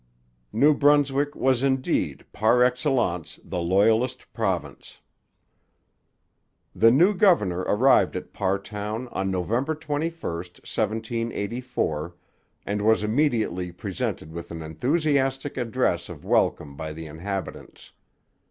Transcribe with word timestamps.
New 0.51 0.73
Brunswick 0.73 1.35
was 1.35 1.61
indeed 1.61 2.25
par 2.33 2.63
excellence 2.63 3.39
the 3.45 3.59
Loyalist 3.59 4.33
province. 4.33 4.99
The 6.73 6.89
new 6.89 7.13
governor 7.13 7.59
arrived 7.59 8.15
at 8.15 8.33
Parrtown 8.33 9.09
on 9.11 9.29
November 9.29 9.75
21, 9.75 10.09
1784, 10.19 12.15
and 12.65 12.81
was 12.81 13.03
immediately 13.03 13.71
presented 13.71 14.31
with 14.31 14.49
an 14.49 14.63
enthusiastic 14.63 15.55
address 15.55 16.09
of 16.09 16.25
welcome 16.25 16.75
by 16.75 16.93
the 16.93 17.05
inhabitants. 17.05 17.91